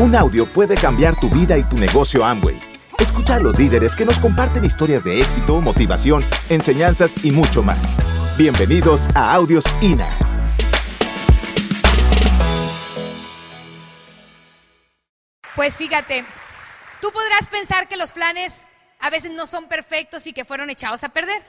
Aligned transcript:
Un 0.00 0.14
audio 0.14 0.46
puede 0.46 0.76
cambiar 0.76 1.18
tu 1.18 1.28
vida 1.28 1.58
y 1.58 1.64
tu 1.64 1.76
negocio 1.76 2.24
Amway. 2.24 2.56
Escucha 3.00 3.34
a 3.34 3.40
los 3.40 3.58
líderes 3.58 3.96
que 3.96 4.04
nos 4.04 4.20
comparten 4.20 4.64
historias 4.64 5.02
de 5.02 5.20
éxito, 5.20 5.60
motivación, 5.60 6.24
enseñanzas 6.48 7.24
y 7.24 7.32
mucho 7.32 7.64
más. 7.64 7.96
Bienvenidos 8.36 9.08
a 9.16 9.34
Audios 9.34 9.64
INA. 9.80 10.16
Pues 15.56 15.76
fíjate, 15.76 16.24
tú 17.00 17.10
podrás 17.10 17.48
pensar 17.48 17.88
que 17.88 17.96
los 17.96 18.12
planes 18.12 18.66
a 19.00 19.10
veces 19.10 19.32
no 19.32 19.46
son 19.46 19.66
perfectos 19.66 20.28
y 20.28 20.32
que 20.32 20.44
fueron 20.44 20.70
echados 20.70 21.02
a 21.02 21.08
perder. 21.08 21.42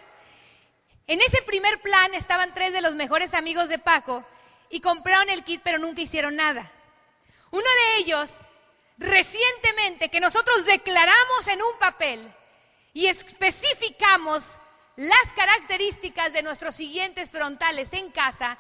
En 1.06 1.22
ese 1.22 1.44
primer 1.44 1.80
plan 1.82 2.16
estaban 2.16 2.52
tres 2.56 2.74
de 2.74 2.82
los 2.82 2.96
mejores 2.96 3.36
amigos 3.36 3.70
de 3.70 3.78
Paco 3.78 4.24
y 4.72 4.82
compraron 4.82 5.30
el 5.30 5.44
kit 5.44 5.62
pero 5.64 5.78
nunca 5.78 6.02
hicieron 6.02 6.36
nada. 6.36 6.72
Uno 7.52 7.64
de 7.64 7.98
ellos, 7.98 8.32
recientemente, 8.98 10.10
que 10.10 10.20
nosotros 10.20 10.66
declaramos 10.66 11.48
en 11.48 11.62
un 11.62 11.80
papel 11.80 12.34
y 12.94 13.08
especificamos 13.08 14.58
las 14.96 15.34
características 15.36 16.34
de 16.34 16.44
nuestros 16.44 16.76
siguientes 16.76 17.32
frontales 17.32 17.94
en 17.94 18.12
casa, 18.12 18.58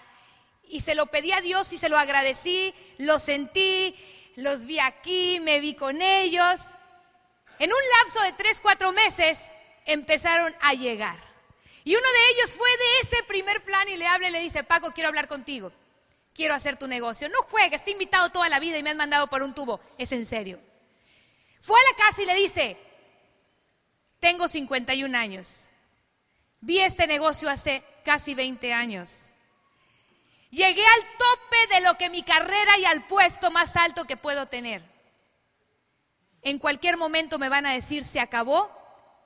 y 0.70 0.82
se 0.82 0.96
lo 0.96 1.08
pedí 1.08 1.32
a 1.32 1.42
Dios 1.42 1.74
y 1.74 1.78
se 1.78 1.90
lo 1.90 1.98
agradecí, 1.98 2.74
lo 3.00 3.18
sentí, 3.18 3.96
los 4.36 4.66
vi 4.66 4.80
aquí, 4.80 5.40
me 5.42 5.60
vi 5.60 5.74
con 5.74 6.02
ellos. 6.02 6.62
En 7.58 7.72
un 7.72 7.80
lapso 7.98 8.22
de 8.22 8.34
tres, 8.34 8.60
cuatro 8.62 8.92
meses 8.92 9.40
empezaron 9.86 10.56
a 10.62 10.76
llegar. 10.76 11.18
Y 11.84 11.96
uno 11.96 12.08
de 12.08 12.30
ellos 12.32 12.56
fue 12.56 12.70
de 12.70 13.00
ese 13.02 13.24
primer 13.24 13.64
plan 13.64 13.90
y 13.90 13.98
le 13.98 14.06
habla 14.06 14.30
y 14.30 14.32
le 14.32 14.42
dice, 14.42 14.64
Paco, 14.64 14.92
quiero 14.92 15.10
hablar 15.10 15.28
contigo 15.28 15.72
quiero 16.34 16.54
hacer 16.54 16.78
tu 16.78 16.88
negocio. 16.88 17.30
No 17.30 17.42
juegues, 17.44 17.84
te 17.84 17.92
he 17.92 17.94
invitado 17.94 18.30
toda 18.30 18.50
la 18.50 18.60
vida 18.60 18.78
y 18.78 18.84
me 18.84 18.92
han 18.92 18.98
mandado 18.98 19.28
por 19.28 19.42
un 19.42 19.54
tubo. 19.54 19.80
Es 19.98 20.12
en 20.12 20.26
serio. 20.26 20.60
Fue 21.62 21.80
a 21.80 21.92
la 21.92 22.06
casa 22.06 22.22
y 22.22 22.26
le 22.26 22.36
dice, 22.36 22.78
tengo 24.20 24.48
51 24.48 25.18
años. 25.18 25.66
Vi 26.62 26.80
este 26.80 27.08
negocio 27.08 27.50
hace 27.50 27.84
casi 28.04 28.36
20 28.36 28.74
años. 28.74 29.30
Llegué 30.52 30.84
al 30.84 31.02
tope 31.18 31.76
de 31.76 31.82
lo 31.82 31.98
que 31.98 32.10
mi 32.10 32.24
carrera 32.24 32.78
y 32.80 32.86
al 32.86 33.06
puesto 33.06 33.52
más 33.52 33.76
alto 33.76 34.06
que 34.06 34.18
puedo 34.18 34.48
tener. 34.48 34.82
En 36.42 36.58
cualquier 36.58 36.98
momento 36.98 37.38
me 37.38 37.50
van 37.50 37.66
a 37.66 37.74
decir 37.74 38.04
se 38.04 38.20
acabó 38.20 38.70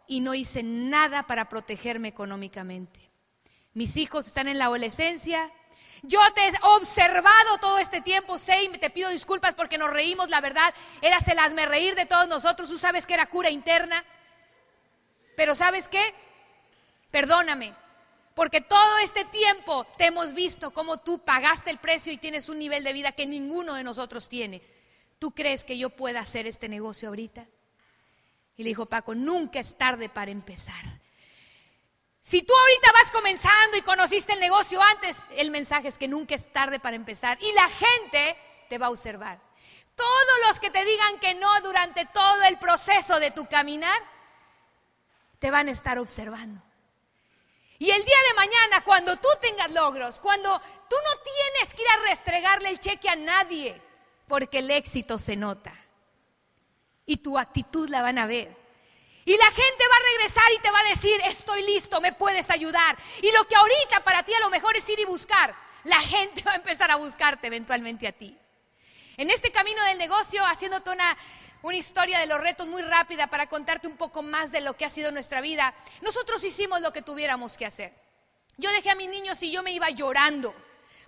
y 0.08 0.20
no 0.20 0.34
hice 0.34 0.64
nada 0.64 1.24
para 1.24 1.48
protegerme 1.48 2.10
económicamente. 2.10 3.00
Mis 3.74 3.98
hijos 3.98 4.28
están 4.28 4.48
en 4.48 4.58
la 4.58 4.66
adolescencia, 4.66 5.50
yo 6.04 6.20
te 6.36 6.48
he 6.48 6.52
observado 6.64 7.58
todo 7.60 7.80
este 7.80 8.02
tiempo, 8.02 8.38
sé 8.38 8.64
y 8.64 8.70
te 8.70 8.90
pido 8.90 9.10
disculpas 9.10 9.54
porque 9.54 9.78
nos 9.78 9.90
reímos, 9.90 10.30
la 10.30 10.42
verdad, 10.42 10.74
era 11.02 11.18
el 11.26 11.40
hazme 11.40 11.66
reír 11.66 11.96
de 11.96 12.06
todos 12.06 12.28
nosotros, 12.28 12.70
tú 12.70 12.78
sabes 12.78 13.06
que 13.06 13.14
era 13.14 13.26
cura 13.26 13.50
interna. 13.50 14.04
Pero 15.38 15.56
¿sabes 15.56 15.88
qué? 15.88 16.14
Perdóname, 17.10 17.74
porque 18.36 18.60
todo 18.60 18.98
este 19.00 19.24
tiempo 19.26 19.86
te 19.98 20.08
hemos 20.08 20.34
visto 20.34 20.72
cómo 20.72 20.98
tú 20.98 21.20
pagaste 21.20 21.72
el 21.72 21.78
precio 21.78 22.12
y 22.12 22.18
tienes 22.18 22.50
un 22.50 22.60
nivel 22.60 22.84
de 22.84 22.94
vida 22.94 23.14
que 23.14 23.26
ninguno 23.26 23.76
de 23.76 23.84
nosotros 23.84 24.28
tiene. 24.28 24.62
¿Tú 25.20 25.32
crees 25.32 25.64
que 25.64 25.78
yo 25.78 25.90
pueda 25.90 26.20
hacer 26.20 26.48
este 26.48 26.68
negocio 26.68 27.08
ahorita? 27.08 27.48
Y 28.58 28.64
le 28.64 28.70
dijo 28.70 28.88
Paco, 28.88 29.16
nunca 29.16 29.60
es 29.60 29.78
tarde 29.78 30.10
para 30.10 30.32
empezar. 30.32 31.03
Si 32.24 32.42
tú 32.42 32.54
ahorita 32.56 32.92
vas 32.94 33.12
comenzando 33.12 33.76
y 33.76 33.82
conociste 33.82 34.32
el 34.32 34.40
negocio 34.40 34.82
antes, 34.82 35.18
el 35.32 35.52
mensaje 35.52 35.90
es 35.90 35.98
que 35.98 36.08
nunca 36.08 36.36
es 36.36 36.52
tarde 36.54 36.80
para 36.80 36.96
empezar 36.96 37.38
y 37.42 37.52
la 37.52 37.68
gente 37.68 38.38
te 38.70 38.78
va 38.78 38.86
a 38.86 38.92
observar. 38.92 39.40
Todos 39.94 40.40
los 40.48 40.60
que 40.62 40.72
te 40.72 40.86
digan 40.86 41.20
que 41.20 41.34
no 41.36 41.60
durante 41.62 42.06
todo 42.06 42.44
el 42.44 42.58
proceso 42.58 43.20
de 43.20 43.32
tu 43.32 43.46
caminar, 43.46 44.00
te 45.38 45.52
van 45.52 45.68
a 45.68 45.72
estar 45.72 46.00
observando. 46.00 46.64
Y 47.78 47.92
el 47.92 48.06
día 48.06 48.18
de 48.30 48.34
mañana, 48.36 48.84
cuando 48.86 49.18
tú 49.18 49.28
tengas 49.42 49.72
logros, 49.74 50.20
cuando 50.20 50.58
tú 50.90 50.96
no 50.96 51.22
tienes 51.24 51.74
que 51.74 51.82
ir 51.82 51.90
a 51.90 52.10
restregarle 52.10 52.70
el 52.70 52.80
cheque 52.80 53.10
a 53.10 53.18
nadie, 53.18 53.82
porque 54.30 54.60
el 54.60 54.72
éxito 54.72 55.20
se 55.20 55.36
nota 55.36 55.74
y 57.06 57.18
tu 57.18 57.38
actitud 57.38 57.90
la 57.90 58.02
van 58.02 58.18
a 58.18 58.28
ver. 58.28 58.63
Y 59.26 59.38
la 59.38 59.46
gente 59.46 59.88
va 59.90 59.96
a 59.96 60.18
regresar 60.18 60.52
y 60.54 60.60
te 60.60 60.72
va 60.72 60.80
a 60.80 60.90
decir, 60.90 61.22
estoy 61.26 61.62
listo, 61.64 62.02
me 62.02 62.14
puedes 62.14 62.50
ayudar. 62.50 62.98
Y 63.22 63.32
lo 63.32 63.48
que 63.48 63.56
ahorita 63.56 64.04
para 64.04 64.24
ti 64.24 64.34
a 64.34 64.40
lo 64.40 64.50
mejor 64.50 64.76
es 64.76 64.88
ir 64.90 65.00
y 65.00 65.06
buscar, 65.06 65.56
la 65.84 66.00
gente 66.02 66.44
va 66.44 66.54
a 66.54 66.56
empezar 66.56 66.92
a 66.92 66.98
buscarte 66.98 67.48
eventualmente 67.48 68.08
a 68.08 68.12
ti. 68.12 68.38
En 69.18 69.30
este 69.30 69.52
camino 69.52 69.84
del 69.86 69.98
negocio, 69.98 70.44
haciéndote 70.46 70.90
una, 70.90 71.16
una 71.62 71.78
historia 71.78 72.20
de 72.20 72.26
los 72.26 72.42
retos 72.42 72.68
muy 72.68 72.82
rápida 72.82 73.28
para 73.28 73.48
contarte 73.48 73.88
un 73.88 73.96
poco 73.96 74.24
más 74.24 74.52
de 74.52 74.62
lo 74.62 74.76
que 74.76 74.86
ha 74.86 74.90
sido 74.90 75.12
nuestra 75.12 75.40
vida, 75.40 75.74
nosotros 76.02 76.44
hicimos 76.44 76.82
lo 76.82 76.92
que 76.92 77.02
tuviéramos 77.02 77.56
que 77.56 77.66
hacer. 77.66 77.94
Yo 78.58 78.72
dejé 78.72 78.90
a 78.90 78.96
mis 78.96 79.10
niños 79.10 79.42
y 79.44 79.52
yo 79.52 79.64
me 79.64 79.72
iba 79.72 79.90
llorando. 79.90 80.54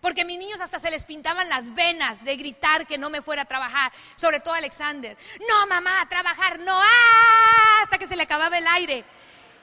Porque 0.06 0.24
mis 0.24 0.38
niños 0.38 0.62
hasta 0.62 0.78
se 0.78 0.92
les 0.92 1.04
pintaban 1.04 1.50
las 1.50 1.74
venas 1.74 2.24
de 2.24 2.36
gritar 2.36 2.86
que 2.86 2.96
no 2.96 3.10
me 3.10 3.24
fuera 3.24 3.42
a 3.42 3.46
trabajar, 3.46 3.92
sobre 4.16 4.40
todo 4.40 4.54
Alexander. 4.54 5.18
No, 5.50 5.66
mamá, 5.66 6.00
a 6.00 6.08
trabajar, 6.08 6.60
no, 6.60 6.80
hasta 7.82 7.98
que 7.98 8.06
se 8.06 8.16
le 8.16 8.22
acababa 8.22 8.56
el 8.56 8.68
aire. 8.68 9.04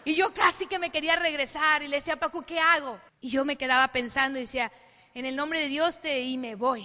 Y 0.05 0.15
yo 0.15 0.35
casi 0.35 0.67
que 0.67 0.81
me 0.81 0.91
quería 0.91 1.15
regresar 1.15 1.85
y 1.85 1.87
le 1.87 1.99
decía, 1.99 2.17
Paco, 2.17 2.43
¿qué 2.43 2.59
hago? 2.59 2.99
Y 3.21 3.31
yo 3.31 3.45
me 3.45 3.55
quedaba 3.55 3.87
pensando 3.93 4.37
y 4.37 4.43
decía, 4.43 4.73
en 5.15 5.27
el 5.27 5.37
nombre 5.37 5.61
de 5.61 5.69
Dios 5.69 6.01
te 6.01 6.23
y 6.23 6.37
me 6.39 6.57
voy. 6.57 6.85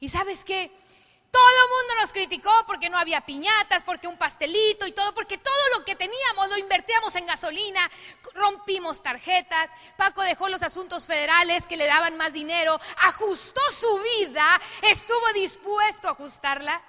Y 0.00 0.08
sabes 0.08 0.44
qué? 0.44 0.72
Todo 1.30 1.48
el 1.48 1.70
mundo 1.70 1.94
nos 2.00 2.12
criticó 2.12 2.50
porque 2.66 2.88
no 2.88 2.98
había 2.98 3.20
piñatas, 3.20 3.84
porque 3.84 4.08
un 4.08 4.16
pastelito 4.16 4.86
y 4.86 4.92
todo, 4.92 5.14
porque 5.14 5.38
todo 5.38 5.78
lo 5.78 5.84
que 5.84 5.94
teníamos 5.94 6.48
lo 6.48 6.58
invertíamos 6.58 7.14
en 7.14 7.26
gasolina, 7.26 7.88
rompimos 8.34 9.00
tarjetas, 9.00 9.70
Paco 9.96 10.22
dejó 10.22 10.48
los 10.48 10.62
asuntos 10.62 11.06
federales 11.06 11.66
que 11.66 11.76
le 11.76 11.86
daban 11.86 12.16
más 12.16 12.32
dinero, 12.32 12.80
ajustó 13.02 13.60
su 13.70 14.02
vida, 14.18 14.60
estuvo 14.82 15.32
dispuesto 15.32 16.08
a 16.08 16.12
ajustarla, 16.12 16.82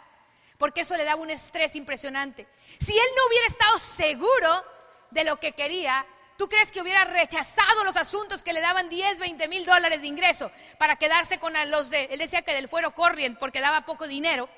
porque 0.58 0.82
eso 0.82 0.98
le 0.98 1.06
daba 1.06 1.22
un 1.22 1.30
estrés 1.30 1.76
impresionante. 1.76 2.48
Si 2.80 2.98
él 2.98 3.08
no 3.16 3.28
hubiera 3.28 3.46
estado 3.48 3.78
seguro 3.78 4.66
de 5.12 5.24
lo 5.24 5.38
que 5.40 5.52
quería, 5.52 6.04
¿Tú 6.42 6.50
crees 6.50 6.72
que 6.72 6.82
hubiera 6.82 7.06
rechazado 7.06 7.84
los 7.84 7.96
asuntos 7.96 8.42
que 8.42 8.52
le 8.52 8.62
daban 8.62 8.90
10, 8.90 9.20
20 9.20 9.48
mil 9.48 9.64
dólares 9.64 10.02
de 10.02 10.08
ingreso 10.08 10.52
para 10.80 10.96
quedarse 10.96 11.38
con 11.38 11.54
los 11.70 11.92
de, 11.92 12.06
él 12.06 12.18
decía 12.18 12.42
que 12.42 12.56
del 12.56 12.68
fuero 12.68 12.96
corriente 12.96 13.38
porque 13.40 13.62
daba 13.62 13.86
poco 13.86 14.08
dinero, 14.08 14.50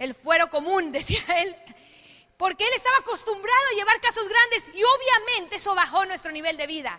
el 0.00 0.12
fuero 0.12 0.50
común, 0.50 0.90
decía 1.00 1.22
él, 1.36 1.54
porque 2.36 2.66
él 2.66 2.72
estaba 2.74 2.96
acostumbrado 2.96 3.62
a 3.70 3.76
llevar 3.76 4.00
casos 4.00 4.28
grandes 4.28 4.72
y 4.74 4.82
obviamente 4.82 5.54
eso 5.54 5.72
bajó 5.72 6.04
nuestro 6.04 6.32
nivel 6.32 6.56
de 6.56 6.66
vida. 6.66 6.98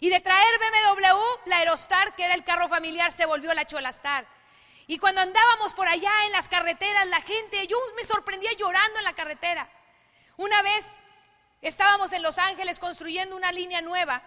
Y 0.00 0.10
de 0.10 0.18
traer 0.18 0.58
BMW, 0.58 1.16
la 1.44 1.58
Aerostar, 1.58 2.16
que 2.16 2.24
era 2.24 2.34
el 2.34 2.42
carro 2.42 2.66
familiar, 2.66 3.12
se 3.12 3.24
volvió 3.24 3.54
la 3.54 3.66
Cholastar. 3.66 4.26
Y 4.88 4.98
cuando 4.98 5.20
andábamos 5.20 5.74
por 5.74 5.86
allá 5.86 6.10
en 6.26 6.32
las 6.32 6.48
carreteras, 6.48 7.06
la 7.06 7.20
gente, 7.20 7.68
yo 7.68 7.78
me 7.94 8.02
sorprendía 8.02 8.50
llorando 8.54 8.98
en 8.98 9.04
la 9.04 9.12
carretera. 9.12 9.70
Una 10.36 10.60
vez 10.62 10.84
Estábamos 11.60 12.12
en 12.12 12.22
Los 12.22 12.38
Ángeles 12.38 12.78
construyendo 12.78 13.36
una 13.36 13.52
línea 13.52 13.82
nueva 13.82 14.22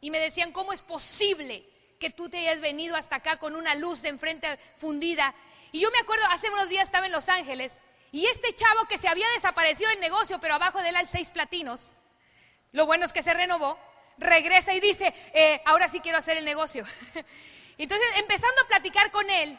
y 0.00 0.10
me 0.10 0.18
decían, 0.18 0.52
¿cómo 0.52 0.72
es 0.72 0.82
posible 0.82 1.64
que 1.98 2.10
tú 2.10 2.30
te 2.30 2.38
hayas 2.38 2.60
venido 2.60 2.96
hasta 2.96 3.16
acá 3.16 3.38
con 3.38 3.54
una 3.54 3.74
luz 3.74 4.00
de 4.02 4.08
enfrente 4.08 4.58
fundida? 4.78 5.34
Y 5.72 5.80
yo 5.80 5.90
me 5.90 5.98
acuerdo, 5.98 6.24
hace 6.30 6.48
unos 6.50 6.68
días 6.68 6.84
estaba 6.84 7.06
en 7.06 7.12
Los 7.12 7.28
Ángeles 7.28 7.78
y 8.10 8.26
este 8.26 8.54
chavo 8.54 8.86
que 8.86 8.98
se 8.98 9.08
había 9.08 9.28
desaparecido 9.30 9.90
del 9.90 10.00
negocio, 10.00 10.40
pero 10.40 10.54
abajo 10.54 10.80
de 10.80 10.88
él 10.88 10.96
hay 10.96 11.06
seis 11.06 11.30
platinos, 11.30 11.92
lo 12.72 12.86
bueno 12.86 13.04
es 13.04 13.12
que 13.12 13.22
se 13.22 13.34
renovó, 13.34 13.78
regresa 14.18 14.72
y 14.72 14.80
dice, 14.80 15.12
eh, 15.32 15.60
ahora 15.66 15.88
sí 15.88 16.00
quiero 16.00 16.18
hacer 16.18 16.36
el 16.36 16.44
negocio. 16.44 16.84
Entonces, 17.78 18.08
empezando 18.16 18.62
a 18.62 18.68
platicar 18.68 19.10
con 19.10 19.28
él, 19.28 19.58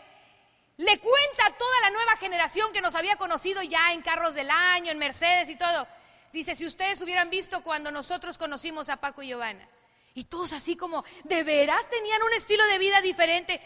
le 0.78 1.00
cuenta 1.00 1.46
a 1.46 1.52
toda 1.58 1.80
la 1.82 1.90
nueva 1.92 2.18
generación 2.18 2.74
que 2.74 2.82
nos 2.82 2.96
había 2.96 3.16
conocido 3.16 3.62
ya 3.62 3.94
en 3.94 4.02
carros 4.02 4.34
del 4.34 4.50
año, 4.50 4.92
en 4.92 4.98
Mercedes 4.98 5.50
y 5.50 5.56
todo. 5.56 5.88
Dice, 6.32 6.56
si 6.56 6.66
ustedes 6.66 7.02
hubieran 7.02 7.30
visto 7.30 7.62
cuando 7.62 7.92
nosotros 7.92 8.38
conocimos 8.38 8.90
a 8.90 8.98
Paco 8.98 9.22
y 9.22 9.28
Giovanna. 9.28 9.68
Y 10.14 10.26
todos 10.26 10.54
así 10.54 10.76
como, 10.76 11.04
¿de 11.24 11.44
veras 11.44 11.90
tenían 11.90 12.22
un 12.24 12.34
estilo 12.34 12.66
de 12.68 12.78
vida 12.78 13.02
diferente? 13.02 13.62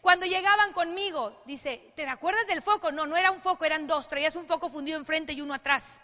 Cuando 0.00 0.26
llegaban 0.26 0.72
conmigo, 0.72 1.42
dice, 1.46 1.92
¿te 1.96 2.06
acuerdas 2.06 2.46
del 2.46 2.62
foco? 2.62 2.92
No, 2.92 3.06
no 3.06 3.16
era 3.16 3.30
un 3.30 3.40
foco, 3.40 3.64
eran 3.64 3.86
dos. 3.86 4.08
Traías 4.08 4.36
un 4.36 4.46
foco 4.46 4.68
fundido 4.68 4.98
enfrente 4.98 5.32
y 5.32 5.40
uno 5.40 5.54
atrás. 5.54 6.00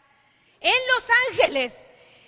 En 0.60 0.74
Los 0.94 1.04
Ángeles. 1.28 1.78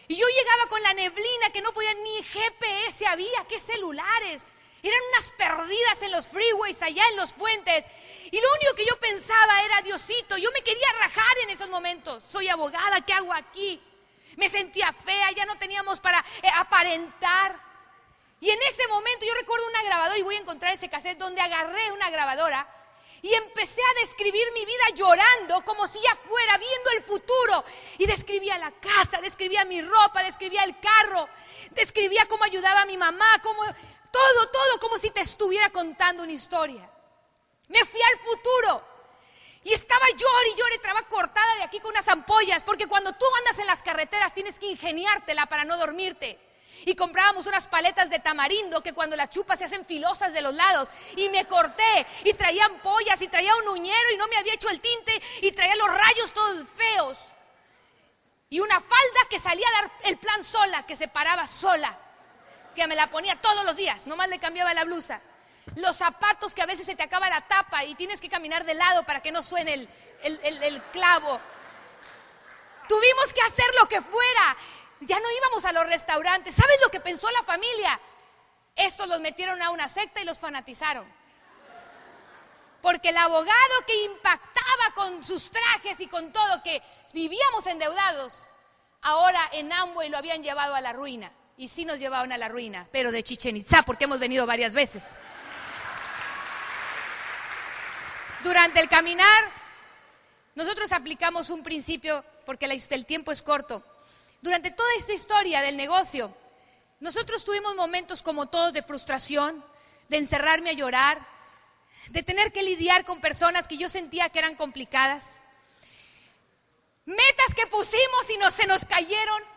Y 0.06 0.16
yo 0.16 0.26
llegaba 0.26 0.68
con 0.68 0.82
la 0.82 0.94
neblina 0.94 1.50
que 1.52 1.62
no 1.62 1.72
podía 1.72 1.94
ni 1.94 2.22
GPS 2.22 3.06
había, 3.06 3.44
qué 3.48 3.58
celulares. 3.58 4.42
Eran 4.84 5.00
unas 5.14 5.30
perdidas 5.30 6.02
en 6.02 6.12
los 6.12 6.28
freeways, 6.28 6.82
allá 6.82 7.02
en 7.08 7.16
los 7.16 7.32
puentes. 7.32 7.86
Y 8.30 8.38
lo 8.38 8.52
único 8.52 8.74
que 8.74 8.84
yo 8.84 9.00
pensaba 9.00 9.62
era, 9.62 9.80
Diosito, 9.80 10.36
yo 10.36 10.50
me 10.52 10.60
quería 10.60 10.92
rajar 10.98 11.38
en 11.42 11.50
esos 11.50 11.70
momentos. 11.70 12.22
Soy 12.22 12.48
abogada, 12.48 13.00
¿qué 13.00 13.14
hago 13.14 13.32
aquí? 13.32 13.82
Me 14.36 14.50
sentía 14.50 14.92
fea, 14.92 15.32
ya 15.32 15.46
no 15.46 15.56
teníamos 15.56 16.00
para 16.00 16.22
eh, 16.42 16.48
aparentar. 16.56 17.58
Y 18.40 18.50
en 18.50 18.60
ese 18.60 18.86
momento 18.88 19.24
yo 19.24 19.32
recuerdo 19.32 19.66
una 19.68 19.82
grabadora 19.84 20.18
y 20.18 20.22
voy 20.22 20.34
a 20.34 20.40
encontrar 20.40 20.74
ese 20.74 20.90
cassette 20.90 21.16
donde 21.16 21.40
agarré 21.40 21.90
una 21.92 22.10
grabadora 22.10 22.68
Y 23.22 23.32
empecé 23.32 23.80
a 23.80 24.00
describir 24.00 24.44
mi 24.52 24.66
vida 24.66 24.84
llorando 24.94 25.64
como 25.64 25.86
si 25.86 25.98
ya 26.02 26.14
fuera 26.14 26.58
viendo 26.58 26.90
el 26.90 27.02
futuro. 27.04 27.64
Y 27.96 28.04
describía 28.04 28.58
la 28.58 28.70
casa, 28.70 29.18
describía 29.22 29.64
mi 29.64 29.80
ropa, 29.80 30.22
describía 30.22 30.62
el 30.64 30.78
carro, 30.78 31.26
describía 31.70 32.26
cómo 32.26 32.44
ayudaba 32.44 32.82
a 32.82 32.86
mi 32.86 32.98
mamá, 32.98 33.40
cómo, 33.42 33.62
todo, 34.14 34.48
todo 34.50 34.78
como 34.78 34.96
si 34.96 35.10
te 35.10 35.20
estuviera 35.20 35.70
contando 35.70 36.22
una 36.22 36.32
historia. 36.32 36.88
Me 37.68 37.84
fui 37.84 38.00
al 38.00 38.18
futuro. 38.18 38.82
Y 39.64 39.72
estaba 39.72 40.06
llor 40.10 40.46
y 40.52 40.58
llor 40.58 40.70
y 40.72 40.76
estaba 40.76 41.02
cortada 41.08 41.54
de 41.56 41.64
aquí 41.64 41.80
con 41.80 41.90
unas 41.90 42.06
ampollas, 42.06 42.62
porque 42.62 42.86
cuando 42.86 43.12
tú 43.14 43.24
andas 43.38 43.58
en 43.58 43.66
las 43.66 43.82
carreteras 43.82 44.34
tienes 44.34 44.58
que 44.58 44.66
ingeniártela 44.66 45.46
para 45.46 45.64
no 45.64 45.76
dormirte 45.78 46.38
y 46.84 46.94
comprábamos 46.94 47.46
unas 47.46 47.66
paletas 47.66 48.10
de 48.10 48.18
tamarindo 48.18 48.82
que 48.82 48.92
cuando 48.92 49.16
las 49.16 49.30
chupas 49.30 49.58
se 49.58 49.64
hacen 49.64 49.86
filosas 49.86 50.32
de 50.32 50.42
los 50.42 50.54
lados. 50.54 50.90
Y 51.16 51.28
me 51.30 51.46
corté 51.46 52.06
y 52.24 52.34
traía 52.34 52.66
ampollas 52.66 53.20
y 53.22 53.28
traía 53.28 53.56
un 53.56 53.68
uñero 53.68 54.10
y 54.12 54.16
no 54.16 54.28
me 54.28 54.36
había 54.36 54.54
hecho 54.54 54.68
el 54.68 54.80
tinte 54.80 55.20
y 55.40 55.50
traía 55.52 55.74
los 55.76 55.88
rayos 55.88 56.32
todos 56.32 56.68
feos. 56.76 57.16
Y 58.50 58.60
una 58.60 58.78
falda 58.78 59.20
que 59.30 59.40
salía 59.40 59.66
a 59.66 59.82
dar 59.82 59.90
el 60.04 60.18
plan 60.18 60.44
sola, 60.44 60.84
que 60.86 60.94
se 60.94 61.08
paraba 61.08 61.46
sola, 61.46 61.98
que 62.74 62.86
me 62.86 62.96
la 62.96 63.08
ponía 63.08 63.40
todos 63.40 63.64
los 63.64 63.76
días, 63.76 64.06
nomás 64.06 64.28
le 64.28 64.38
cambiaba 64.38 64.74
la 64.74 64.84
blusa. 64.84 65.20
Los 65.76 65.96
zapatos 65.96 66.54
que 66.54 66.62
a 66.62 66.66
veces 66.66 66.84
se 66.84 66.94
te 66.94 67.02
acaba 67.02 67.28
la 67.30 67.40
tapa 67.42 67.84
y 67.84 67.94
tienes 67.94 68.20
que 68.20 68.28
caminar 68.28 68.64
de 68.64 68.74
lado 68.74 69.04
para 69.04 69.20
que 69.20 69.32
no 69.32 69.42
suene 69.42 69.72
el, 69.72 69.88
el 70.22 70.82
clavo. 70.92 71.40
Tuvimos 72.86 73.32
que 73.32 73.40
hacer 73.40 73.64
lo 73.80 73.88
que 73.88 74.02
fuera 74.02 74.56
ya 75.00 75.18
no 75.20 75.30
íbamos 75.30 75.64
a 75.64 75.72
los 75.72 75.86
restaurantes. 75.86 76.54
¿Sabes 76.54 76.78
lo 76.82 76.90
que 76.90 77.00
pensó 77.00 77.30
la 77.30 77.42
familia? 77.42 78.00
Estos 78.76 79.08
los 79.08 79.20
metieron 79.20 79.60
a 79.62 79.70
una 79.70 79.88
secta 79.88 80.20
y 80.20 80.24
los 80.24 80.38
fanatizaron. 80.38 81.06
Porque 82.82 83.10
el 83.10 83.16
abogado 83.16 83.86
que 83.86 84.04
impactaba 84.04 84.94
con 84.94 85.24
sus 85.24 85.50
trajes 85.50 86.00
y 86.00 86.06
con 86.06 86.32
todo, 86.32 86.62
que 86.62 86.82
vivíamos 87.12 87.66
endeudados, 87.66 88.46
ahora 89.02 89.40
en 89.52 89.72
Amway 89.72 90.10
lo 90.10 90.18
habían 90.18 90.42
llevado 90.42 90.74
a 90.74 90.80
la 90.80 90.92
ruina. 90.92 91.30
Y 91.56 91.68
sí 91.68 91.84
nos 91.84 92.00
llevaron 92.00 92.32
a 92.32 92.38
la 92.38 92.48
ruina, 92.48 92.86
pero 92.90 93.12
de 93.12 93.22
Chichen 93.22 93.56
Itza, 93.56 93.82
porque 93.82 94.04
hemos 94.04 94.18
venido 94.18 94.46
varias 94.46 94.72
veces. 94.72 95.04
Durante 98.42 98.80
el 98.80 98.88
caminar, 98.88 99.44
nosotros 100.54 100.92
aplicamos 100.92 101.50
un 101.50 101.62
principio, 101.62 102.24
porque 102.44 102.66
el 102.66 103.06
tiempo 103.06 103.32
es 103.32 103.42
corto, 103.42 103.82
durante 104.44 104.70
toda 104.70 104.88
esta 104.98 105.14
historia 105.14 105.62
del 105.62 105.76
negocio, 105.76 106.30
nosotros 107.00 107.46
tuvimos 107.46 107.74
momentos 107.74 108.20
como 108.20 108.46
todos 108.46 108.74
de 108.74 108.82
frustración, 108.82 109.64
de 110.10 110.18
encerrarme 110.18 110.68
a 110.68 110.74
llorar, 110.74 111.18
de 112.08 112.22
tener 112.22 112.52
que 112.52 112.62
lidiar 112.62 113.06
con 113.06 113.22
personas 113.22 113.66
que 113.66 113.78
yo 113.78 113.88
sentía 113.88 114.28
que 114.28 114.38
eran 114.38 114.54
complicadas. 114.54 115.40
Metas 117.06 117.54
que 117.56 117.66
pusimos 117.68 118.30
y 118.34 118.36
no, 118.36 118.50
se 118.50 118.66
nos 118.66 118.84
cayeron. 118.84 119.53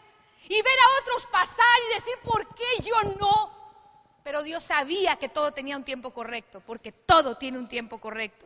Y 0.50 0.62
ver 0.62 0.80
a 0.80 1.02
otros 1.02 1.26
pasar 1.28 1.80
y 1.90 1.94
decir, 1.96 2.16
¿por 2.24 2.48
qué 2.56 2.82
yo 2.82 3.04
no? 3.20 3.58
Pero 4.24 4.44
Dios 4.44 4.64
sabía 4.64 5.18
que 5.18 5.30
todo 5.30 5.52
tenía 5.54 5.78
un 5.78 5.84
tiempo 5.84 6.12
correcto, 6.12 6.62
porque 6.66 6.92
todo 6.92 7.38
tiene 7.38 7.58
un 7.58 7.68
tiempo 7.68 7.98
correcto. 8.00 8.46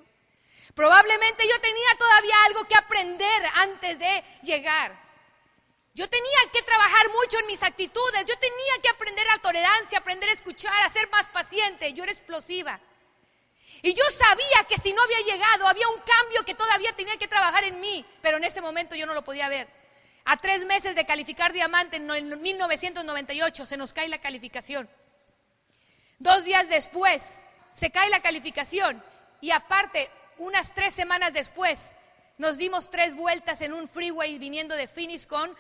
Probablemente 0.74 1.48
yo 1.48 1.60
tenía 1.60 1.98
todavía 1.98 2.36
algo 2.46 2.64
que 2.66 2.76
aprender 2.76 3.44
antes 3.56 4.00
de 4.00 4.24
llegar. 4.44 5.00
Yo 5.94 6.10
tenía 6.10 6.40
que 6.54 6.62
trabajar 6.62 7.10
mucho 7.10 7.40
en 7.40 7.48
mis 7.48 7.62
actitudes, 7.62 8.26
yo 8.26 8.38
tenía 8.40 8.82
que 8.82 8.90
aprender 8.90 9.30
a 9.30 9.40
tolerancia, 9.40 9.98
aprender 9.98 10.30
a 10.30 10.34
escuchar, 10.34 10.84
a 10.84 10.90
ser 10.90 11.10
más 11.10 11.28
paciente, 11.30 11.94
yo 11.94 12.04
era 12.04 12.14
explosiva. 12.14 12.80
Y 13.82 13.94
yo 13.94 14.04
sabía 14.12 14.64
que 14.70 14.78
si 14.78 14.94
no 14.94 15.02
había 15.02 15.20
llegado, 15.22 15.68
había 15.68 15.88
un 15.90 16.00
cambio 16.02 16.46
que 16.46 16.56
todavía 16.56 16.94
tenía 16.96 17.18
que 17.18 17.28
trabajar 17.28 17.64
en 17.66 17.80
mí, 17.80 18.06
pero 18.22 18.38
en 18.38 18.44
ese 18.44 18.62
momento 18.62 18.96
yo 18.96 19.06
no 19.06 19.14
lo 19.14 19.24
podía 19.24 19.50
ver. 19.50 19.81
A 20.26 20.38
tres 20.38 20.66
meses 20.66 20.96
de 20.96 21.06
calificar 21.06 21.54
diamante 21.54 21.98
en 21.98 22.42
1998 22.42 23.66
se 23.66 23.78
nos 23.78 23.94
cae 23.94 24.08
la 24.08 24.20
calificación. 24.20 24.90
Dos 26.20 26.44
días 26.44 26.70
después 26.70 27.24
se 27.74 27.92
cae 27.92 28.10
la 28.10 28.22
calificación. 28.22 29.04
Y 29.42 29.52
aparte, 29.52 30.10
unas 30.38 30.74
tres 30.74 30.94
semanas 30.94 31.34
después, 31.34 31.92
nos 32.38 32.58
dimos 32.58 32.90
tres 32.90 33.16
vueltas 33.16 33.62
en 33.62 33.74
un 33.74 33.88
freeway 33.88 34.38
viniendo 34.38 34.76
de 34.76 34.88
Phoenix 34.88 35.26
con 35.26 35.56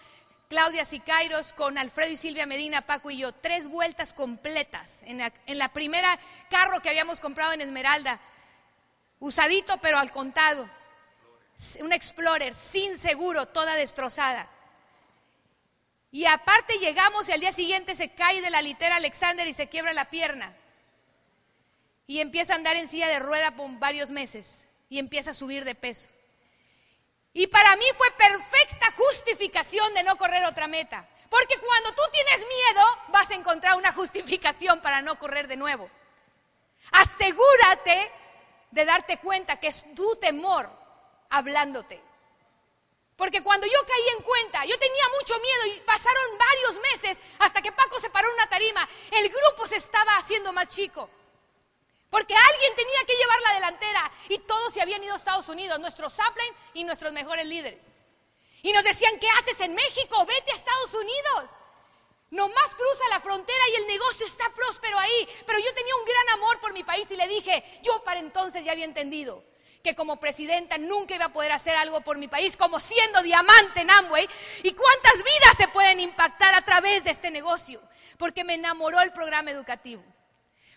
Claudia 0.51 0.83
Sicairos, 0.83 1.53
con 1.53 1.77
Alfredo 1.77 2.11
y 2.11 2.17
Silvia 2.17 2.45
Medina, 2.45 2.81
Paco 2.81 3.09
y 3.09 3.19
yo, 3.19 3.31
tres 3.31 3.69
vueltas 3.69 4.11
completas 4.11 5.01
en 5.03 5.17
la, 5.57 5.69
primera 5.69 6.19
carro 6.49 6.81
que 6.81 6.89
habíamos 6.89 7.21
comprado 7.21 7.53
en 7.53 7.61
Esmeralda, 7.61 8.19
usadito 9.19 9.77
pero 9.77 9.97
al 9.97 10.11
contado, 10.11 10.67
un 11.79 11.93
Explorer 11.93 12.55
sin 12.55 12.97
seguro, 12.99 13.45
toda 13.47 13.75
destrozada. 13.75 14.47
Y 16.11 16.25
aparte 16.25 16.77
llegamos 16.79 17.29
y 17.29 17.31
al 17.31 17.39
día 17.39 17.51
siguiente 17.51 17.95
se 17.95 18.09
cae 18.09 18.41
de 18.41 18.49
la 18.49 18.61
litera 18.61 18.97
Alexander 18.97 19.47
y 19.47 19.53
se 19.53 19.69
quiebra 19.69 19.93
la 19.93 20.09
pierna. 20.09 20.53
Y 22.07 22.19
empieza 22.19 22.53
a 22.53 22.55
andar 22.57 22.75
en 22.75 22.87
silla 22.87 23.07
de 23.07 23.19
rueda 23.19 23.51
por 23.51 23.69
varios 23.79 24.09
meses 24.09 24.65
y 24.89 24.99
empieza 24.99 25.31
a 25.31 25.35
subir 25.35 25.63
de 25.63 25.75
peso. 25.75 26.09
Y 27.33 27.47
para 27.47 27.75
mí 27.77 27.85
fue 27.95 28.11
perfecta 28.11 28.91
justificación 28.97 29.93
de 29.93 30.03
no 30.03 30.17
correr 30.17 30.43
otra 30.43 30.67
meta. 30.67 31.07
Porque 31.29 31.57
cuando 31.59 31.93
tú 31.93 32.01
tienes 32.11 32.45
miedo, 32.45 32.85
vas 33.07 33.29
a 33.29 33.35
encontrar 33.35 33.77
una 33.77 33.93
justificación 33.93 34.81
para 34.81 35.01
no 35.01 35.17
correr 35.17 35.47
de 35.47 35.55
nuevo. 35.55 35.89
Asegúrate 36.91 38.11
de 38.71 38.83
darte 38.83 39.17
cuenta 39.17 39.57
que 39.57 39.67
es 39.67 39.81
tu 39.95 40.17
temor 40.17 40.80
hablándote. 41.31 42.01
Porque 43.15 43.43
cuando 43.43 43.67
yo 43.67 43.85
caí 43.85 44.07
en 44.17 44.23
cuenta, 44.23 44.65
yo 44.65 44.77
tenía 44.79 45.03
mucho 45.19 45.39
miedo 45.39 45.65
y 45.67 45.79
pasaron 45.81 46.37
varios 46.37 46.75
meses 46.81 47.19
hasta 47.39 47.61
que 47.61 47.71
Paco 47.71 47.99
se 47.99 48.09
paró 48.09 48.27
en 48.27 48.33
una 48.35 48.49
tarima. 48.49 48.87
El 49.11 49.29
grupo 49.29 49.67
se 49.67 49.75
estaba 49.75 50.17
haciendo 50.17 50.51
más 50.53 50.67
chico. 50.69 51.09
Porque 52.09 52.35
alguien 52.35 52.75
tenía 52.75 53.05
que 53.05 53.15
llevar 53.15 53.41
la 53.41 53.53
delantera 53.53 54.11
y 54.27 54.39
todos 54.39 54.73
se 54.73 54.81
habían 54.81 55.03
ido 55.03 55.13
a 55.13 55.17
Estados 55.17 55.47
Unidos, 55.49 55.79
nuestros 55.79 56.13
upline 56.13 56.55
y 56.73 56.83
nuestros 56.83 57.13
mejores 57.13 57.45
líderes. 57.45 57.85
Y 58.63 58.73
nos 58.73 58.83
decían, 58.83 59.17
¿qué 59.19 59.29
haces 59.39 59.59
en 59.61 59.73
México? 59.73 60.25
Vete 60.25 60.51
a 60.51 60.55
Estados 60.55 60.93
Unidos. 60.93 61.49
Nomás 62.31 62.75
cruza 62.75 63.07
la 63.09 63.19
frontera 63.19 63.69
y 63.71 63.75
el 63.75 63.87
negocio 63.87 64.25
está 64.25 64.49
próspero 64.53 64.97
ahí. 64.97 65.29
Pero 65.45 65.59
yo 65.59 65.73
tenía 65.73 65.95
un 65.95 66.05
gran 66.05 66.29
amor 66.29 66.59
por 66.59 66.73
mi 66.73 66.83
país 66.83 67.09
y 67.11 67.15
le 67.15 67.27
dije, 67.27 67.79
yo 67.83 68.03
para 68.03 68.19
entonces 68.19 68.65
ya 68.65 68.71
había 68.71 68.85
entendido 68.85 69.50
que 69.83 69.95
como 69.95 70.19
presidenta 70.19 70.77
nunca 70.77 71.15
iba 71.15 71.25
a 71.25 71.33
poder 71.33 71.51
hacer 71.51 71.75
algo 71.75 72.01
por 72.01 72.17
mi 72.17 72.27
país 72.27 72.55
como 72.55 72.79
siendo 72.79 73.21
diamante 73.21 73.81
en 73.81 73.89
Amway. 73.89 74.27
¿Y 74.63 74.73
cuántas 74.73 75.15
vidas 75.15 75.57
se 75.57 75.67
pueden 75.67 75.99
impactar 75.99 76.53
a 76.55 76.61
través 76.63 77.03
de 77.03 77.11
este 77.11 77.31
negocio? 77.31 77.81
Porque 78.17 78.43
me 78.43 78.53
enamoró 78.53 78.99
el 79.01 79.11
programa 79.11 79.51
educativo. 79.51 80.03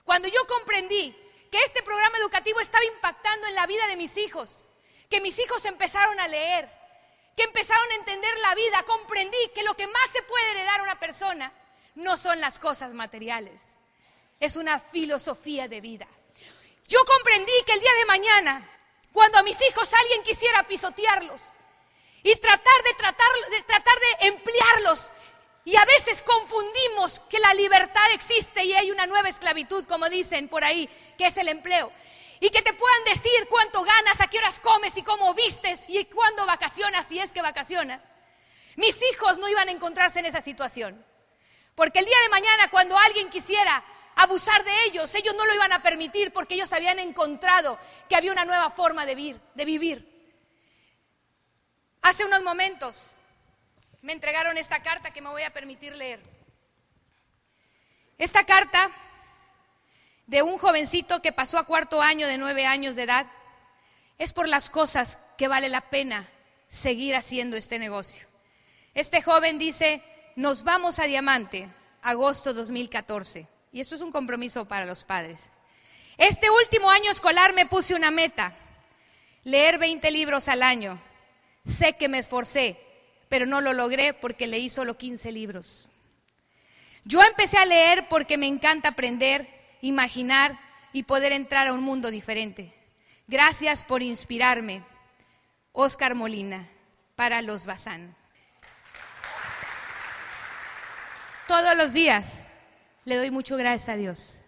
Cuando 0.04 0.28
yo 0.28 0.46
comprendí 0.46 1.16
que 1.50 1.62
este 1.62 1.82
programa 1.82 2.18
educativo 2.18 2.60
estaba 2.60 2.84
impactando 2.84 3.46
en 3.46 3.54
la 3.54 3.66
vida 3.66 3.86
de 3.86 3.96
mis 3.96 4.16
hijos, 4.16 4.66
que 5.08 5.20
mis 5.20 5.38
hijos 5.38 5.64
empezaron 5.64 6.18
a 6.20 6.28
leer, 6.28 6.68
que 7.36 7.44
empezaron 7.44 7.90
a 7.90 7.94
entender 7.96 8.38
la 8.38 8.54
vida, 8.54 8.82
comprendí 8.84 9.36
que 9.54 9.62
lo 9.62 9.74
que 9.74 9.86
más 9.86 10.10
se 10.10 10.22
puede 10.22 10.50
heredar 10.50 10.80
a 10.80 10.84
una 10.84 10.98
persona 10.98 11.52
no 11.94 12.16
son 12.16 12.40
las 12.40 12.58
cosas 12.58 12.92
materiales, 12.92 13.60
es 14.40 14.56
una 14.56 14.78
filosofía 14.78 15.68
de 15.68 15.80
vida. 15.80 16.08
Yo 16.88 17.04
comprendí 17.04 17.52
que 17.64 17.72
el 17.72 17.80
día 17.80 17.94
de 17.98 18.06
mañana, 18.06 18.70
cuando 19.14 19.38
a 19.38 19.44
mis 19.44 19.56
hijos 19.62 19.88
alguien 19.94 20.24
quisiera 20.24 20.64
pisotearlos 20.64 21.40
y 22.24 22.34
tratar 22.34 22.82
de, 22.82 22.94
tratar, 22.94 23.28
de, 23.48 23.62
tratar 23.62 23.94
de 23.94 24.26
emplearlos 24.26 25.08
y 25.64 25.76
a 25.76 25.84
veces 25.84 26.20
confundimos 26.22 27.20
que 27.30 27.38
la 27.38 27.54
libertad 27.54 28.10
existe 28.12 28.64
y 28.64 28.74
hay 28.74 28.90
una 28.90 29.06
nueva 29.06 29.28
esclavitud, 29.28 29.84
como 29.86 30.08
dicen 30.08 30.48
por 30.48 30.64
ahí, 30.64 30.90
que 31.16 31.26
es 31.26 31.36
el 31.36 31.48
empleo. 31.48 31.92
Y 32.40 32.50
que 32.50 32.60
te 32.60 32.74
puedan 32.74 33.04
decir 33.04 33.46
cuánto 33.48 33.84
ganas, 33.84 34.20
a 34.20 34.26
qué 34.26 34.38
horas 34.38 34.58
comes 34.58 34.96
y 34.98 35.02
cómo 35.04 35.32
vistes 35.32 35.80
y 35.86 36.04
cuándo 36.06 36.44
vacacionas, 36.44 37.06
si 37.06 37.20
es 37.20 37.32
que 37.32 37.40
vacacionas. 37.40 38.00
Mis 38.74 39.00
hijos 39.12 39.38
no 39.38 39.48
iban 39.48 39.68
a 39.68 39.72
encontrarse 39.72 40.18
en 40.18 40.26
esa 40.26 40.42
situación. 40.42 41.02
Porque 41.76 42.00
el 42.00 42.04
día 42.04 42.18
de 42.24 42.28
mañana, 42.30 42.68
cuando 42.68 42.98
alguien 42.98 43.30
quisiera 43.30 43.84
abusar 44.16 44.64
de 44.64 44.84
ellos, 44.84 45.14
ellos 45.14 45.34
no 45.36 45.44
lo 45.44 45.54
iban 45.54 45.72
a 45.72 45.82
permitir 45.82 46.32
porque 46.32 46.54
ellos 46.54 46.72
habían 46.72 46.98
encontrado 46.98 47.78
que 48.08 48.16
había 48.16 48.32
una 48.32 48.44
nueva 48.44 48.70
forma 48.70 49.06
de 49.06 49.40
De 49.54 49.64
vivir. 49.64 50.14
Hace 52.02 52.24
unos 52.24 52.42
momentos 52.42 53.14
me 54.02 54.12
entregaron 54.12 54.58
esta 54.58 54.82
carta 54.82 55.10
que 55.12 55.22
me 55.22 55.30
voy 55.30 55.42
a 55.42 55.52
permitir 55.52 55.96
leer. 55.96 56.20
Esta 58.18 58.44
carta 58.44 58.90
de 60.26 60.42
un 60.42 60.58
jovencito 60.58 61.22
que 61.22 61.32
pasó 61.32 61.58
a 61.58 61.64
cuarto 61.64 62.02
año 62.02 62.26
de 62.26 62.38
nueve 62.38 62.66
años 62.66 62.96
de 62.96 63.04
edad 63.04 63.26
es 64.18 64.32
por 64.32 64.48
las 64.48 64.70
cosas 64.70 65.18
que 65.36 65.48
vale 65.48 65.68
la 65.68 65.80
pena 65.80 66.28
seguir 66.68 67.16
haciendo 67.16 67.56
este 67.56 67.78
negocio. 67.78 68.28
Este 68.94 69.22
joven 69.22 69.58
dice, 69.58 70.02
nos 70.36 70.62
vamos 70.62 70.98
a 70.98 71.04
Diamante, 71.04 71.68
agosto 72.02 72.54
2014. 72.54 73.53
Y 73.74 73.80
esto 73.80 73.96
es 73.96 74.02
un 74.02 74.12
compromiso 74.12 74.66
para 74.66 74.86
los 74.86 75.02
padres. 75.02 75.50
Este 76.16 76.48
último 76.48 76.92
año 76.92 77.10
escolar 77.10 77.52
me 77.54 77.66
puse 77.66 77.96
una 77.96 78.12
meta, 78.12 78.54
leer 79.42 79.78
20 79.78 80.12
libros 80.12 80.46
al 80.46 80.62
año. 80.62 80.96
Sé 81.66 81.94
que 81.94 82.08
me 82.08 82.18
esforcé, 82.18 82.78
pero 83.28 83.46
no 83.46 83.60
lo 83.60 83.72
logré 83.72 84.14
porque 84.14 84.46
leí 84.46 84.70
solo 84.70 84.96
15 84.96 85.32
libros. 85.32 85.88
Yo 87.04 87.20
empecé 87.24 87.58
a 87.58 87.66
leer 87.66 88.06
porque 88.08 88.38
me 88.38 88.46
encanta 88.46 88.90
aprender, 88.90 89.48
imaginar 89.80 90.56
y 90.92 91.02
poder 91.02 91.32
entrar 91.32 91.66
a 91.66 91.72
un 91.72 91.82
mundo 91.82 92.12
diferente. 92.12 92.72
Gracias 93.26 93.82
por 93.82 94.04
inspirarme. 94.04 94.84
Oscar 95.72 96.14
Molina, 96.14 96.68
para 97.16 97.42
los 97.42 97.66
Bazán. 97.66 98.14
Todos 101.48 101.76
los 101.76 101.92
días 101.92 102.40
le 103.04 103.16
doy 103.16 103.30
mucho 103.30 103.56
gracias 103.56 103.88
a 103.88 103.96
Dios. 103.96 104.38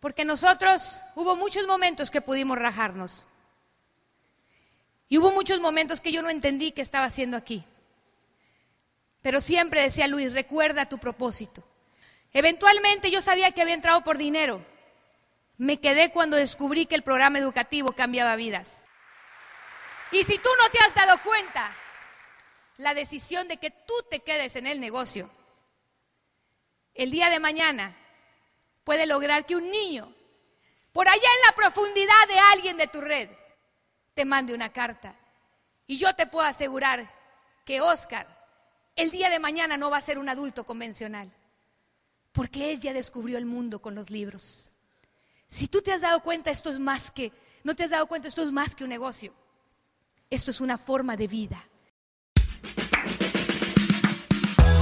Porque 0.00 0.24
nosotros 0.24 1.00
hubo 1.14 1.36
muchos 1.36 1.66
momentos 1.66 2.10
que 2.10 2.20
pudimos 2.20 2.58
rajarnos. 2.58 3.26
Y 5.08 5.18
hubo 5.18 5.30
muchos 5.32 5.60
momentos 5.60 6.00
que 6.00 6.12
yo 6.12 6.22
no 6.22 6.30
entendí 6.30 6.72
qué 6.72 6.82
estaba 6.82 7.04
haciendo 7.04 7.36
aquí. 7.36 7.64
Pero 9.22 9.40
siempre 9.40 9.82
decía 9.82 10.08
Luis, 10.08 10.32
recuerda 10.32 10.88
tu 10.88 10.98
propósito. 10.98 11.62
Eventualmente 12.32 13.10
yo 13.10 13.20
sabía 13.20 13.50
que 13.50 13.60
había 13.60 13.74
entrado 13.74 14.02
por 14.02 14.16
dinero. 14.16 14.64
Me 15.58 15.78
quedé 15.78 16.10
cuando 16.10 16.36
descubrí 16.36 16.86
que 16.86 16.94
el 16.94 17.02
programa 17.02 17.38
educativo 17.38 17.92
cambiaba 17.92 18.36
vidas. 18.36 18.82
Y 20.12 20.24
si 20.24 20.38
tú 20.38 20.48
no 20.62 20.70
te 20.70 20.78
has 20.78 20.94
dado 20.94 21.20
cuenta, 21.22 21.76
la 22.78 22.94
decisión 22.94 23.46
de 23.48 23.58
que 23.58 23.70
tú 23.70 23.94
te 24.10 24.20
quedes 24.20 24.56
en 24.56 24.66
el 24.66 24.80
negocio, 24.80 25.28
el 26.94 27.10
día 27.10 27.30
de 27.30 27.40
mañana 27.40 27.96
puede 28.84 29.06
lograr 29.06 29.46
que 29.46 29.56
un 29.56 29.70
niño, 29.70 30.12
por 30.92 31.08
allá 31.08 31.16
en 31.16 31.46
la 31.46 31.54
profundidad 31.54 32.28
de 32.28 32.38
alguien 32.38 32.76
de 32.76 32.88
tu 32.88 33.00
red, 33.00 33.28
te 34.14 34.24
mande 34.24 34.54
una 34.54 34.72
carta. 34.72 35.14
Y 35.86 35.96
yo 35.96 36.14
te 36.14 36.26
puedo 36.26 36.46
asegurar 36.46 37.08
que 37.64 37.80
Oscar 37.80 38.26
el 38.96 39.10
día 39.10 39.30
de 39.30 39.38
mañana 39.38 39.76
no 39.76 39.90
va 39.90 39.96
a 39.96 40.02
ser 40.02 40.18
un 40.18 40.28
adulto 40.28 40.64
convencional, 40.64 41.32
porque 42.32 42.70
él 42.70 42.80
ya 42.80 42.92
descubrió 42.92 43.38
el 43.38 43.46
mundo 43.46 43.80
con 43.80 43.94
los 43.94 44.10
libros. 44.10 44.72
Si 45.48 45.68
tú 45.68 45.80
te 45.80 45.92
has 45.92 46.02
dado 46.02 46.22
cuenta, 46.22 46.50
esto 46.50 46.70
es 46.70 46.78
más 46.78 47.10
que, 47.10 47.32
no 47.64 47.74
te 47.74 47.84
has 47.84 47.90
dado 47.90 48.06
cuenta, 48.06 48.28
esto 48.28 48.42
es 48.42 48.52
más 48.52 48.74
que 48.74 48.84
un 48.84 48.90
negocio. 48.90 49.32
Esto 50.28 50.50
es 50.52 50.60
una 50.60 50.78
forma 50.78 51.16
de 51.16 51.26
vida. 51.26 51.60